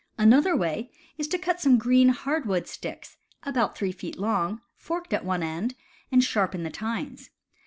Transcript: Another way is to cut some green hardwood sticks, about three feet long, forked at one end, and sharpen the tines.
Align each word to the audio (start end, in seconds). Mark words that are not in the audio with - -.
Another 0.17 0.55
way 0.55 0.89
is 1.19 1.27
to 1.27 1.37
cut 1.37 1.61
some 1.61 1.77
green 1.77 2.09
hardwood 2.09 2.65
sticks, 2.67 3.17
about 3.43 3.77
three 3.77 3.91
feet 3.91 4.17
long, 4.17 4.61
forked 4.75 5.13
at 5.13 5.23
one 5.23 5.43
end, 5.43 5.75
and 6.11 6.23
sharpen 6.23 6.63
the 6.63 6.71
tines. 6.71 7.29